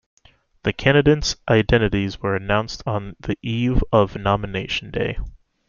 The 0.63 0.73
candidates' 0.73 1.35
identities 1.47 2.19
were 2.19 2.35
announced 2.35 2.81
on 2.87 3.15
the 3.19 3.37
eve 3.43 3.83
of 3.91 4.15
nomination 4.15 4.89
day. 4.89 5.19